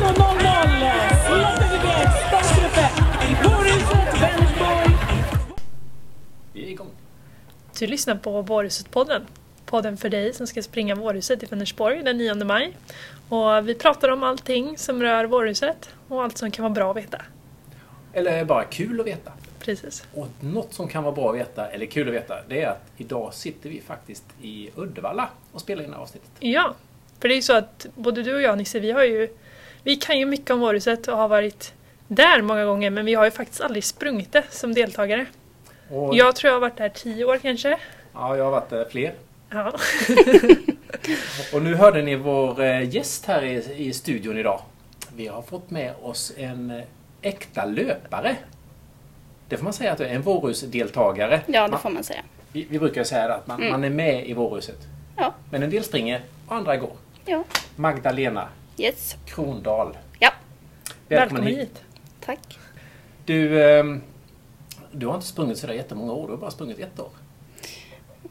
[1.27, 2.91] släpper vi iväg startgruppen
[3.31, 4.97] i Kårhuset Vänersborg.
[6.53, 6.91] Vi är igång.
[7.79, 9.23] Du lyssnar på Vårhuset-podden.
[9.67, 12.77] Podden för dig som ska springa Vårhuset i Vänersborg den 9 maj.
[13.29, 16.97] Och vi pratar om allting som rör Vårhuset och allt som kan vara bra att
[16.97, 17.23] veta.
[18.13, 19.33] Eller bara kul att veta.
[19.61, 20.05] Precis.
[20.15, 22.83] Och något som kan vara bra att veta, eller kul att veta, det är att
[22.97, 26.31] idag sitter vi faktiskt i Uddevalla och spelar in det här avsnittet.
[26.41, 26.75] Ja,
[27.21, 29.29] för det är ju så att både du och jag Nisse, vi har ju
[29.83, 31.73] vi kan ju mycket om Vårhuset och har varit
[32.09, 35.27] där många gånger men vi har ju faktiskt aldrig sprungit det som deltagare.
[35.91, 37.79] Och, Jag tror jag har varit där tio år kanske.
[38.15, 39.15] ja, jag har varit där fler.
[39.51, 39.73] Ja.
[41.53, 44.61] Och nu hörde ni vår eh, gäst här i, i studion idag.
[45.17, 46.83] Vi har fått med oss en eh,
[47.23, 48.37] äkta löpare.
[49.51, 51.41] Det får man säga att du är en Vårhusdeltagare.
[51.47, 52.23] Ja, det Man- får man säga.
[52.53, 53.73] Vi, vi brukar säga att man, Mm.
[53.73, 54.79] man är med i Vårhuset.
[55.17, 56.93] Ja, Men en del springer och andra går.
[57.27, 57.45] ja.
[57.77, 59.17] Magdalena Yes.
[59.27, 59.97] Krondahl.
[60.19, 60.31] Ja,
[61.09, 61.83] Välkommen hit.
[62.25, 62.59] tack.
[63.25, 64.03] Du, ehm,
[64.93, 67.11] du har inte sprungit sådär jättemånga år, du har bara sprungit ett år.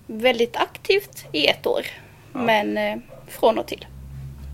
[0.08, 1.81] Väldigt aktivt i ett år.
[2.34, 2.40] Ja.
[2.40, 2.97] Men eh,
[3.28, 3.86] från och till.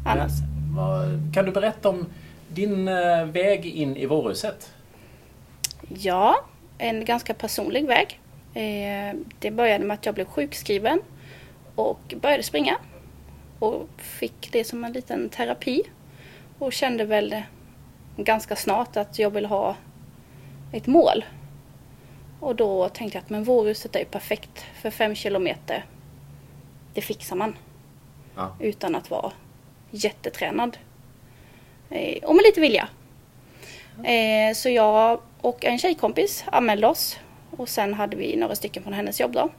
[0.05, 0.31] Annars.
[0.41, 2.05] Men, vad, kan du berätta om
[2.47, 4.73] din eh, väg in i Vårhuset?
[5.89, 6.35] Ja,
[6.77, 8.19] en ganska personlig väg.
[8.53, 10.99] Eh, det började med att jag blev sjukskriven
[11.75, 12.77] och började springa.
[13.59, 15.83] Och fick det som en liten terapi.
[16.59, 17.41] Och kände väl
[18.17, 19.75] ganska snart att jag vill ha
[20.71, 21.25] ett mål.
[22.39, 25.85] Och då tänkte jag att men Vårhuset är ju perfekt för fem kilometer.
[26.93, 27.55] Det fixar man.
[28.35, 28.55] Ja.
[28.59, 29.31] Utan att vara
[29.91, 30.77] jättetränad.
[31.89, 32.89] Eh, och med lite vilja.
[34.03, 37.19] Eh, så jag och en tjejkompis anmälde oss.
[37.57, 39.49] Och sen hade vi några stycken från hennes jobb då.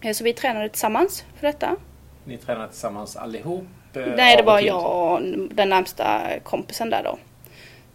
[0.00, 1.76] Eh, så vi tränade tillsammans för detta.
[2.24, 3.64] Ni tränar tillsammans allihop?
[3.94, 7.18] eh, Nej, det var jag och den närmsta kompisen där då.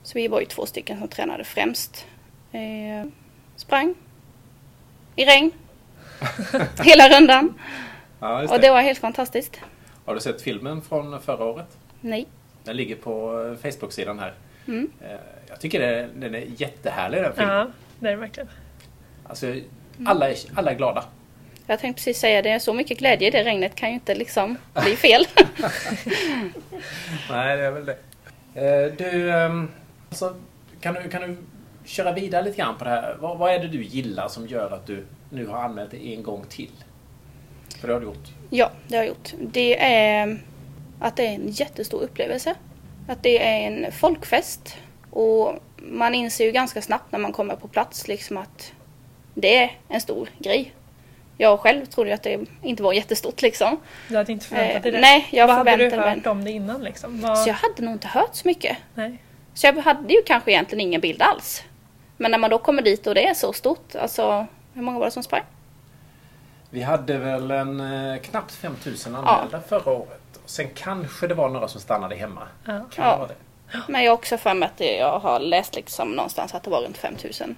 [0.04, 2.06] Så vi var ju två stycken som tränade främst.
[2.52, 3.10] Eh,
[3.56, 3.96] sprang.
[5.16, 5.52] I regn.
[6.84, 7.54] Hela rundan.
[8.20, 8.68] Ja, just Och det.
[8.68, 9.60] det var helt fantastiskt.
[10.06, 11.78] Har du sett filmen från förra året?
[12.02, 12.28] Nej.
[12.64, 14.34] Den ligger på eh, Facebook-sidan här.
[14.68, 14.92] Mm.
[15.50, 17.56] Jag tycker det, den är jättehärlig den filmen.
[17.58, 17.68] Ja,
[18.00, 18.50] det är det verkligen.
[19.28, 19.56] Alltså,
[20.06, 21.04] alla, är, alla är glada.
[21.68, 24.58] Jag tänkte precis säga det, så mycket glädje i det regnet kan ju inte liksom
[24.84, 25.26] bli fel.
[27.30, 27.98] Nej, det är väl det.
[28.54, 29.70] Eh, Du, ehm,
[30.10, 30.36] alltså,
[30.82, 31.38] kan du, kan du
[31.86, 33.16] köra vidare lite grann på det här?
[33.20, 36.24] Vad, vad är det du gillar som gör att du nu har anmält dig en
[36.24, 36.72] gång till?
[37.80, 38.28] För det har du gjort.
[38.50, 39.34] Ja, det har jag gjort.
[39.40, 40.38] Det är
[41.00, 42.56] att det är en jättestor upplevelse.
[43.08, 44.78] Att det är en folkfest.
[45.12, 48.72] Och man inser ju ganska snabbt när man kommer på plats liksom att
[49.34, 50.74] det är en stor grej.
[51.38, 53.78] Jag själv trodde ju att det inte var jättestort liksom.
[54.08, 55.02] Du hade inte förväntat dig Eh, det?
[55.02, 56.32] nej, jag Vad hade du förväntade hört mig.
[56.32, 57.22] om det innan liksom?
[57.22, 57.38] Vad...
[57.38, 58.78] Så jag hade nog inte hört så mycket.
[58.96, 59.18] Nej.
[59.54, 61.64] Så jag hade ju kanske egentligen ingen bild alls.
[62.18, 65.06] Men när man då kommer dit och det är så stort, alltså hur många var
[65.06, 65.44] det som sprang?
[66.70, 67.80] Vi hade väl en
[68.14, 70.22] eh, knappt 5000 anmälda förra året.
[70.46, 72.42] Sen kanske det var några som stannade hemma.
[72.66, 72.72] Ja.
[72.72, 73.12] Kan Ja.
[73.12, 73.36] det vara det?
[73.88, 76.70] Men jag har också för mig att det- jag har läst liksom någonstans att det
[76.70, 77.56] var runt 5000.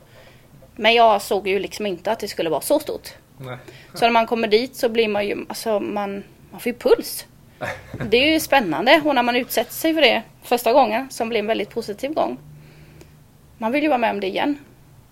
[0.75, 3.09] Men jag såg ju liksom inte att det skulle vara så stort.
[3.37, 3.57] Nej.
[3.93, 7.25] Så när man kommer dit så blir man ju, alltså man, man får ju puls.
[8.09, 11.39] Det är ju spännande och när man utsätter sig för det första gången som blir
[11.39, 12.37] en väldigt positiv gång.
[13.57, 14.57] Man vill ju vara med om det igen.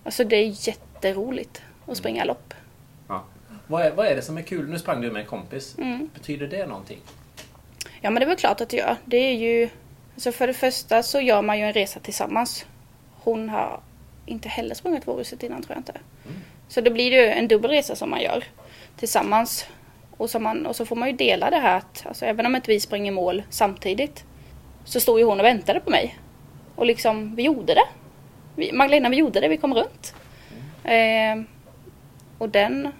[0.04, 2.54] Alltså det är jätteroligt att springa lopp.
[3.08, 3.24] Ja.
[3.68, 4.70] Vad, är, vad är det som är kul?
[4.70, 5.76] Nu sprang du med en kompis.
[5.78, 6.09] Mm.
[6.14, 7.00] Betyder det någonting?
[8.02, 8.96] Ja men det är väl klart att det gör.
[9.06, 9.70] Det är ju,
[10.14, 12.66] alltså för det första så gör man ju en resa tillsammans.
[13.24, 13.80] Hon har
[14.25, 15.94] inte heller sprungit Vårhuset innan tror jag inte.
[16.68, 18.44] Så det blir ju en dubbel resa som man gör
[18.97, 19.66] tillsammans.
[20.18, 22.56] Och så, man, och så får man ju dela det här att alltså, även om
[22.56, 24.24] inte vi springer mål samtidigt
[24.86, 26.20] så stod ju hon och väntade på mig.
[26.76, 27.88] Och liksom, vi gjorde det.
[28.56, 30.16] Vi, Magdalena, vi gjorde det, vi kom runt.
[30.84, 31.41] Eh,
[32.38, 32.91] och den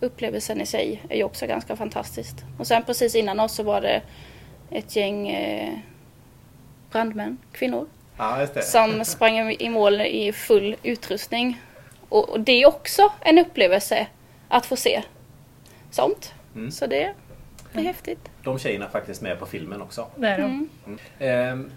[0.00, 2.44] upplevelsen i sig är ju också ganska fantastiskt.
[2.58, 4.02] Och sen precis innan oss så var det
[4.70, 5.78] ett gäng eh,
[6.94, 7.86] brandmän, kvinnor,
[8.16, 8.62] Ja, just det.
[8.62, 11.60] som sprang i mål i full utrustning.
[12.08, 14.06] Och, och det är också en upplevelse
[14.48, 15.02] att få se
[15.90, 16.34] sånt.
[16.54, 16.70] Mm.
[16.70, 17.14] Så det,
[17.72, 18.30] det är häftigt.
[18.44, 20.06] De tjejerna är faktiskt med på filmen också.
[20.16, 20.68] Det är de.
[20.86, 20.98] Mm.
[21.18, 21.70] Ehm,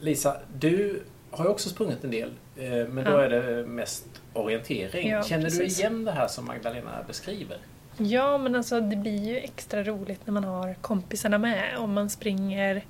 [0.00, 2.30] Lisa, du har ju också sprungit en del.
[2.56, 3.22] eh, Men då Ja.
[3.24, 5.08] är det mest orientering.
[5.08, 5.78] Ja, Känner du precis.
[5.80, 7.56] igen det här som Magdalena beskriver?
[7.98, 11.78] Ja, men alltså det blir ju extra roligt när man har kompisarna med.
[11.78, 12.84] Om man springer,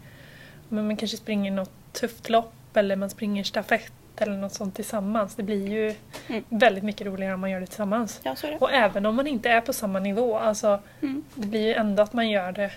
[0.68, 5.34] men man kanske springer något tufft lopp eller man springer stafett eller något sånt tillsammans.
[5.34, 5.94] Det blir ju
[6.28, 6.44] Mm.
[6.48, 8.20] väldigt mycket roligare om man gör det tillsammans.
[8.22, 8.58] Ja, så är det.
[8.58, 11.24] Och även om man inte är på samma nivå, alltså Mm.
[11.34, 12.72] det blir ju ändå att man gör det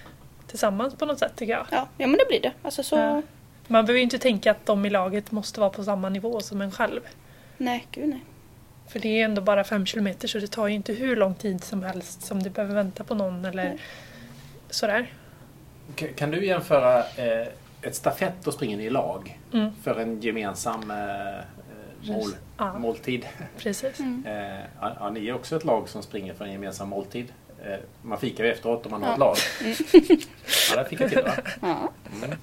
[0.48, 1.66] tillsammans på något sätt tycker jag.
[1.72, 2.52] Ja, ja men det blir det.
[2.62, 2.96] Alltså så...
[2.96, 3.22] Ja.
[3.68, 6.62] Man behöver ju inte tänka att de i laget måste vara på samma nivå som
[6.62, 7.02] en själv.
[7.58, 8.20] Nej, gud nej.
[8.88, 11.64] För det är ändå bara fem kilometer så det tar ju inte hur lång tid
[11.64, 13.78] som helst som du behöver vänta på någon eller Nej.
[14.70, 15.14] sådär.
[16.16, 17.48] Kan du jämföra eh,
[17.82, 19.70] ett stafett och springer ni i lag Mm.
[19.84, 21.44] för en gemensam eh, eh,
[22.04, 22.74] mål, Ja.
[22.80, 23.26] måltid?
[23.58, 24.00] Precis.
[24.00, 24.24] Mm.
[24.28, 27.34] Eh, ja, ja, ni är också ett lag som springer för en gemensam måltid.
[27.66, 29.14] Eh, man fikar ju efteråt om man har Ja.
[29.14, 29.36] ett lag.
[30.70, 31.34] Ja, där fick jag till va?
[31.62, 31.90] Ja.
[32.24, 32.38] Mm.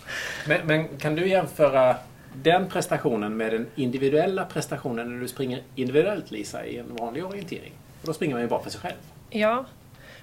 [0.48, 1.96] Men, men kan du jämföra
[2.34, 7.72] den prestationen med den individuella prestationen när du springer individuellt Lisa i en vanlig orientering?
[8.00, 8.96] Och då springer man ju bara för sig själv.
[9.30, 9.64] Ja.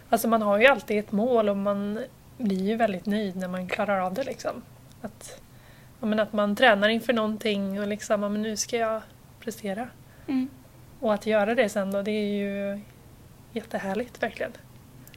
[0.09, 1.99] Alltså man har ju alltid ett mål och man
[2.37, 4.61] blir ju väldigt nöjd när man klarar av det liksom.
[5.03, 5.41] Att,
[5.99, 9.01] men att man tränar inför någonting och liksom, men nu ska jag
[9.39, 9.87] prestera.
[10.27, 10.49] Mm.
[10.99, 12.79] Och att göra det sen då, det är ju
[13.51, 14.51] jättehärligt verkligen.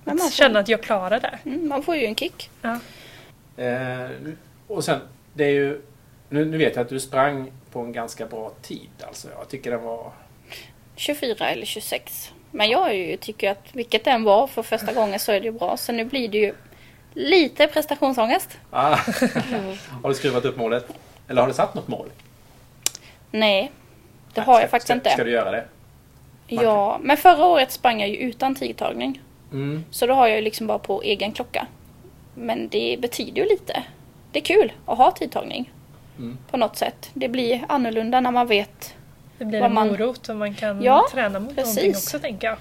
[0.04, 1.38] Men man Att får, känna att jag klarar det.
[1.44, 2.50] mm, man får ju en kick.
[2.62, 2.78] Ja.
[3.64, 4.10] Eh,
[4.66, 5.00] och sen,
[5.34, 5.82] det är ju...
[6.28, 8.90] Nu, nu vet jag att du sprang på en ganska bra tid.
[9.06, 10.12] Alltså, jag tycker den var...
[10.96, 12.32] 24 eller 26.
[12.50, 15.40] Men jag är ju, tycker att vilket det än var för första gången så är
[15.40, 15.76] det ju bra.
[15.76, 16.54] Så nu blir det ju
[17.16, 18.58] lite prestationsångest.
[18.70, 18.94] Ah.
[20.02, 20.86] har du skruvat upp målet?
[21.28, 22.08] Eller har du satt något mål?
[23.30, 23.70] Nej,
[24.34, 25.10] det Nej, har jag ska- faktiskt ska, inte.
[25.10, 25.64] Ska du göra det?
[26.46, 29.20] Ja, men förra året sprang jag ju utan tidtagning.
[29.52, 29.84] Mm.
[29.90, 31.66] Så då har jag ju liksom bara på egen klocka.
[32.34, 33.82] Men det betyder ju lite.
[34.32, 35.72] Det är kul att ha tidtagning.
[36.18, 36.38] Mm.
[36.50, 37.10] På något sätt.
[37.14, 38.94] Det blir annorlunda när man vet.
[39.38, 41.76] Det blir Vad en man- morot och man kan Ja, träna mot precis.
[41.76, 42.56] någonting också tänker jag.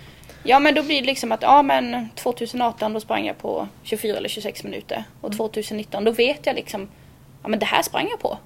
[0.47, 4.17] Ja men då blir det liksom att ja men 2018 då sprang jag på 24
[4.17, 5.03] eller 26 minuter.
[5.21, 6.87] Och 2019 då vet jag liksom
[7.43, 8.37] ja men det här sprang jag på.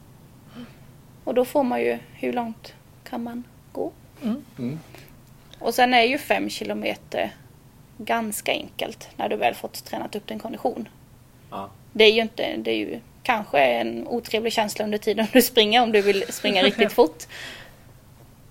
[1.24, 2.74] Och då får man ju hur långt
[3.04, 3.92] kan man gå?
[4.24, 4.80] Mm.
[5.60, 7.32] Och sen är ju 5 kilometer
[7.98, 10.90] ganska enkelt när du väl fått tränat upp din kondition.
[11.50, 11.70] Ja.
[11.94, 15.84] Det är ju inte, det är ju kanske en otrevlig känsla under tiden du springer
[15.84, 17.24] om du vill springa riktigt fort.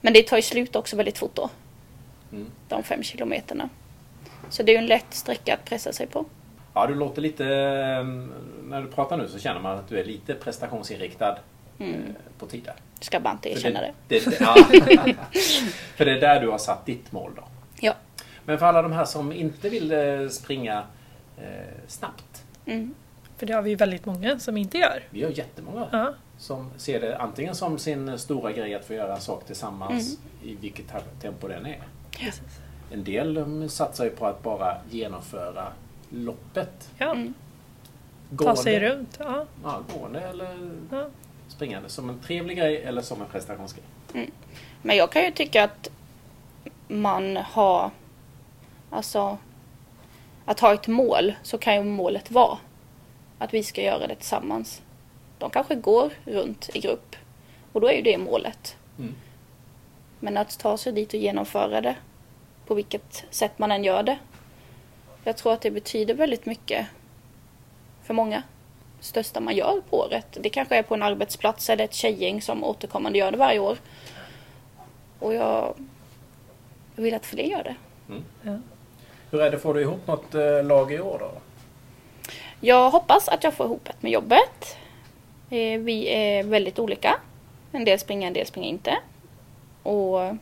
[0.01, 1.51] Men det tar ju slut också väldigt fort då.
[2.33, 2.47] Mm.
[2.69, 3.69] De fem kilometerna.
[4.49, 6.25] Så det är ju en lätt sträcka att pressa sig på.
[6.75, 7.45] Ja, du låter lite...
[7.45, 8.05] eh,
[8.69, 11.39] När du pratar nu så känner man att du är lite prestationsinriktad
[11.81, 11.95] Mm.
[11.95, 12.01] eh,
[12.39, 12.75] på tider.
[13.01, 13.93] Ska bara inte För erkänna det.
[14.09, 14.55] det, det, ja.
[15.97, 17.43] För det är där du har satt ditt mål då.
[17.81, 17.95] Ja.
[18.45, 20.83] Men för alla de här som inte vill eh, springa
[21.39, 21.45] eh,
[21.87, 22.45] snabbt.
[22.67, 22.95] Mm.
[23.37, 25.03] För det har vi ju väldigt många som inte gör.
[25.11, 26.15] Vi har jättemånga Ja.
[26.39, 30.53] som ser det antingen som sin stora grej att få göra en sak tillsammans Mm.
[30.53, 30.85] i vilket
[31.21, 31.83] tempo den är.
[32.19, 32.61] Precis.
[32.93, 35.73] En del de satsar ju på att bara genomföra
[36.11, 36.91] loppet.
[36.99, 37.11] Ja.
[37.11, 37.35] Mm.
[38.39, 39.17] Ta sig runt.
[39.21, 39.45] Ja.
[39.65, 41.07] Ja, gående eller Ja.
[41.49, 41.89] springande.
[41.89, 43.85] Som en trevlig grej eller som en prestationsgrej.
[44.83, 45.91] Men jag kan ju tycka att
[46.89, 47.91] man har,
[48.91, 49.39] alltså,
[50.45, 52.59] att ha ett mål så kan ju målet vara
[53.39, 54.83] att vi ska göra det tillsammans.
[55.39, 57.17] De kanske går runt i grupp
[57.73, 58.77] och då är ju det målet.
[58.99, 59.15] Mm.
[60.21, 61.97] Men att ta sig dit och genomföra det
[62.69, 64.19] på vilket sätt man än gör det.
[65.25, 66.87] Jag tror att det betyder väldigt mycket
[68.03, 68.43] för många.
[68.99, 70.39] Det största man gör på året.
[70.41, 73.79] Det kanske är på en arbetsplats eller ett tjejgäng som återkommande gör det varje år.
[75.19, 75.75] Och jag,
[76.97, 77.75] vill att fler gör det.
[78.43, 78.59] Ja.
[79.31, 81.31] Hur är det, får du ihop något eh, lag i år då?
[82.61, 84.77] Jag hoppas att jag får ihop ett med jobbet.
[85.51, 87.21] Eh, Vi är väldigt olika.
[87.73, 88.99] En del springer, en del springer inte.
[89.83, 90.37] Och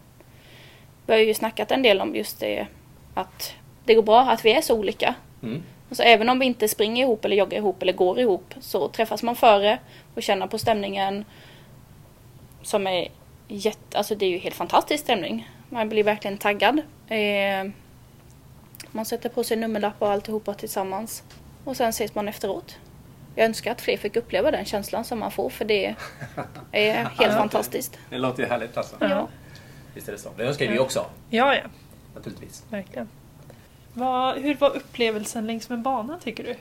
[1.07, 2.67] vi har ju snackat en del om just det
[3.15, 5.15] att det går bra att vi är så olika.
[5.43, 5.63] Mm.
[5.89, 9.23] Alltså, även om vi inte springer ihop eller joggar ihop eller går ihop så träffas
[9.23, 9.79] man före
[10.15, 11.25] och känner på stämningen
[12.63, 13.09] som är
[13.49, 15.51] jätte, alltså det är ju helt fantastisk stämning.
[15.71, 16.79] Man blir verkligen taggad.
[17.09, 17.71] Eh,
[18.91, 21.23] man sätter på sig nummerlappar och alltihopa tillsammans.
[21.65, 22.79] Och sen ses man efteråt.
[23.35, 25.95] Jag önskar att fler fick uppleva den känslan som man får för det
[26.73, 27.99] är helt fantastiskt.
[28.11, 28.97] Det låter ju härligt alltså.
[29.01, 29.29] Ja.
[29.97, 30.31] Visst är det så.
[30.37, 31.07] Det önskar vi också.
[31.31, 31.63] ja, ja.
[32.15, 32.63] Naturligtvis.
[32.71, 33.09] Verkligen.
[33.93, 36.55] Vad, hur var upplevelsen längs med banan tycker du?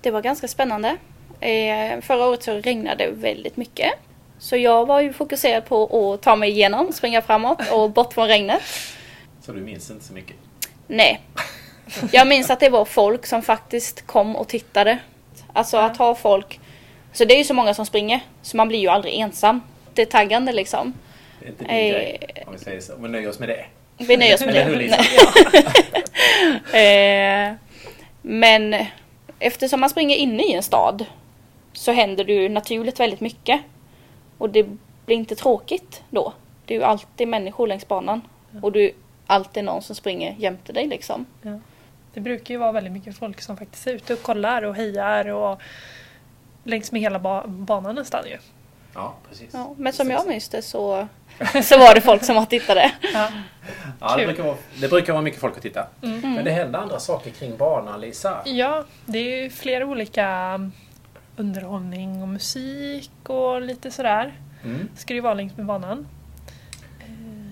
[0.00, 0.96] Det var ganska spännande.
[1.40, 3.92] Eh, förra året så regnade det väldigt mycket.
[4.38, 8.28] Så jag var ju fokuserad på att ta mig igenom, springa framåt och bort från
[8.28, 8.62] regnet.
[9.40, 10.36] Så du minns inte så mycket?
[10.86, 11.20] Nej.
[12.12, 14.98] Jag minns att det var folk som faktiskt kom och tittade.
[15.52, 16.60] Alltså att ha folk.
[17.12, 18.20] Så det är ju så många som springer.
[18.42, 19.60] Så man blir ju aldrig ensam.
[19.94, 20.94] Det är taggande liksom.
[21.46, 22.46] Inte din Eh.
[22.46, 22.92] Om vi säger så.
[22.98, 23.64] Men nöjer oss med det.
[23.98, 24.76] Vi nöjer oss med det.
[24.76, 24.96] Lisa?
[26.76, 27.52] Eh,
[28.22, 28.76] men
[29.38, 31.04] eftersom man springer inne i en stad
[31.72, 33.60] så händer det ju naturligt väldigt mycket.
[34.38, 34.66] Och det
[35.06, 36.32] blir inte tråkigt då.
[36.66, 38.20] Det är ju alltid människor längs banan.
[38.62, 38.90] Och det är
[39.26, 41.26] alltid någon som springer jämte dig liksom.
[42.14, 45.28] Det brukar ju vara väldigt mycket folk som faktiskt är ute och kollar och hejar
[45.28, 45.60] och
[46.64, 48.36] längs med hela ba- banan nästan ju.
[48.96, 49.48] Ja, precis.
[49.52, 51.08] Ja, men som jag minns det så,
[51.62, 52.92] så var det folk som var tittade.
[53.14, 53.28] Ja.
[54.00, 55.86] Ja, det, brukar vara, det brukar vara mycket folk att titta.
[56.02, 56.20] Mm.
[56.34, 58.42] Men det händer andra saker kring banan, Lisa.
[58.44, 60.60] Ja, det är ju flera olika
[61.36, 64.40] underhållning och musik och lite sådär.
[64.64, 64.88] Mm.
[64.96, 66.06] Ska det ju vara längs med banan.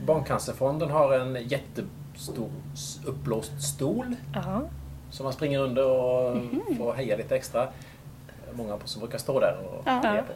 [0.07, 2.51] Barncancerfonden har en jättestor
[3.07, 4.63] uppblåst stol Ja,
[5.11, 6.37] som man springer under och
[6.79, 7.69] får heja lite extra.
[8.53, 10.01] Många som brukar stå där och Ja.
[10.05, 10.33] heja på.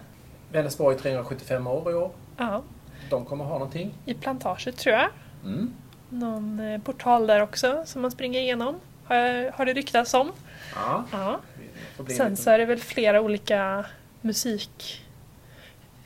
[0.52, 2.10] Vänersborg 375 år i år.
[2.36, 2.62] ja.
[3.10, 3.94] De kommer ha någonting.
[4.04, 5.08] I plantaget tror jag.
[5.44, 5.72] Mm.
[6.08, 8.74] Någon eh, portal där också som man springer igenom.
[9.04, 10.32] Har, jag, har det ryktats om.
[10.74, 11.40] Ja, Ja.
[12.08, 13.86] Sen så är det väl flera olika
[14.20, 15.04] musik...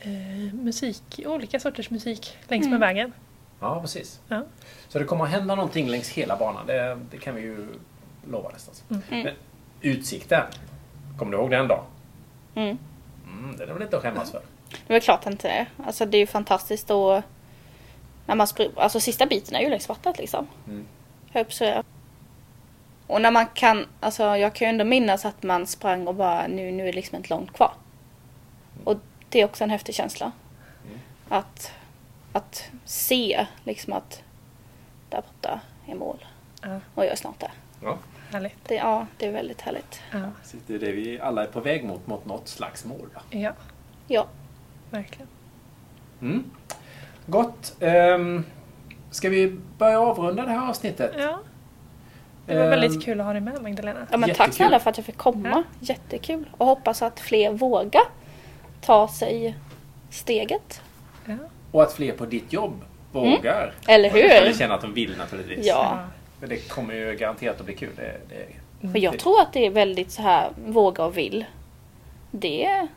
[0.00, 2.80] Eh, musik, olika sorters musik längs med Mm.
[2.80, 3.12] vägen.
[3.60, 4.20] Ja, precis.
[4.28, 4.42] Ja.
[4.88, 6.66] Så det kommer att hända någonting längs hela banan.
[6.66, 7.66] Det, det kan vi ju
[8.30, 8.74] lova nästan.
[8.90, 9.02] Mm.
[9.24, 9.34] Men
[9.80, 10.42] utsikten,
[11.18, 11.84] kommer du ihåg den då?
[12.54, 12.78] Mm.
[13.38, 14.42] Mm, den är väl inte att skämmas för?
[14.70, 15.66] Det är väl klart det inte är.
[15.86, 17.22] Alltså det är ju fantastiskt och
[18.26, 20.46] när man spr- alltså sista biten är ju längs vattnet liksom.
[20.68, 20.86] Mm.
[21.32, 21.82] Att säga.
[23.06, 26.46] Och när man kan, alltså jag kan ju ändå minnas att man sprang och bara
[26.46, 27.72] nu, nu är det liksom inte långt kvar.
[28.84, 28.96] Och
[29.28, 30.32] det är också en häftig känsla.
[30.86, 30.98] Mm.
[31.28, 31.72] Att,
[32.32, 34.22] att se liksom att
[35.10, 36.24] där borta är mål
[36.62, 37.50] Ja, och jag är snart där.
[37.82, 37.98] Ja.
[38.32, 38.56] Härligt.
[38.68, 40.00] Det, ja, det är väldigt härligt.
[40.12, 40.18] Ja,
[40.66, 43.08] Det är det vi alla är på väg mot, mot något slags mål.
[43.14, 43.20] Va?
[43.30, 43.52] ja
[44.06, 44.26] Ja,
[44.90, 45.28] verkligen.
[46.20, 46.44] Mm.
[47.26, 47.76] Gott.
[47.80, 48.44] Um,
[49.10, 51.12] ska vi börja avrunda det här avsnittet?
[51.18, 51.38] Ja,
[52.46, 54.06] det var Ehm, väldigt kul att ha dig med Magdalena.
[54.10, 54.52] ja men tack Jättekul.
[54.54, 55.48] snälla för att jag fick komma.
[55.50, 55.62] Ja.
[55.80, 56.44] Jättekul.
[56.56, 58.02] Och hoppas att fler vågar
[58.80, 59.56] ta sig
[60.10, 60.82] steget.
[61.26, 61.34] Ja.
[61.72, 63.74] Och att fler på ditt jobb vågar.
[63.88, 64.24] Eller hur?
[64.24, 65.66] Eller känner att de vill naturligtvis.
[65.66, 65.98] Ja.
[66.42, 67.90] Men det kommer ju garanterat att bli kul.
[67.96, 71.44] Det, det, För jag tror att det är väldigt så här våga och vill.
[72.30, 72.88] Det är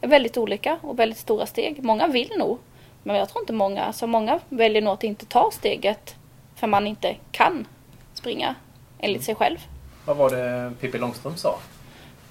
[0.00, 1.84] väldigt olika och väldigt stora steg.
[1.84, 2.58] Många vill nog.
[3.02, 6.16] Men jag tror inte många, så många väljer nog att inte ta steget
[6.56, 7.66] för man inte kan
[8.14, 8.54] springa
[8.98, 9.58] enligt sig själv.
[10.04, 11.58] vad var det Pippi Långstrump sa?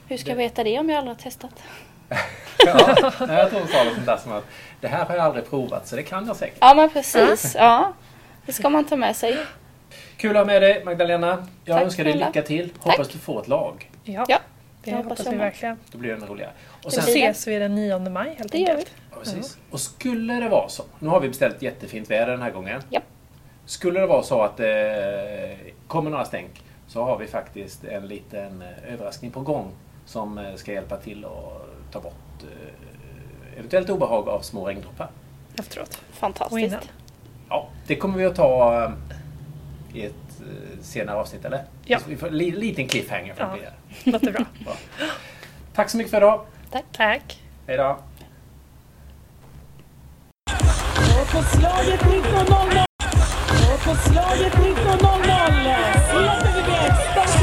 [0.07, 1.63] Hur ska jag veta det om jag aldrig har testat?
[2.65, 4.45] Ja, jag tror hon sa något sånt där som att
[4.81, 6.57] det här har jag aldrig provat så det kan jag säkert.
[6.61, 7.93] Ja men precis, ja.
[8.45, 9.37] Det ska man ta med sig.
[10.21, 11.47] Kul att ha med dig Magdalena.
[11.65, 12.27] Jag Tack önskar dig snälla.
[12.27, 12.69] lycka till.
[12.69, 12.83] Tack.
[12.83, 13.91] Hoppas du får ett lag.
[14.03, 14.39] Ja, Ja,
[14.83, 15.77] det det hoppas hoppas vi verkligen.
[15.91, 16.51] Då blir det ännu roligare.
[16.83, 17.19] Och sen, blir det.
[17.27, 18.71] ses vi den 9 maj helt Det gör vi.
[18.73, 18.91] enkelt.
[19.11, 19.57] Ja, precis.
[19.71, 22.81] Och skulle det vara så, nu har vi beställt jättefint väder den här gången.
[22.89, 23.03] Japp.
[23.65, 28.61] Skulle det vara så att det kommer några stänk så har vi faktiskt en liten
[28.61, 29.71] eh, överraskning på gång
[30.05, 32.13] som eh, ska hjälpa till att ta bort
[32.43, 35.09] eh, eventuellt obehag av små regndroppar.
[35.59, 35.89] Efteråt.
[35.89, 36.33] Och innan.
[36.33, 36.91] Fantastiskt.
[37.49, 38.91] Ja, det kommer vi att ta eh,
[39.93, 41.63] i ett eh, senare avsnitt, eller?
[41.85, 41.99] Ja.
[42.07, 43.57] Vi får en liten cliffhanger från ja.
[44.03, 44.11] det.
[44.11, 44.45] Låter bra.
[45.73, 46.45] Tack så mycket för idag.
[46.71, 46.85] Tack.
[46.91, 47.41] Tack.
[47.67, 47.99] Hej då.
[51.31, 52.85] På slaget 19.00!
[53.85, 54.81] På slaget 19.00!
[56.11, 57.40] Släpper vi det!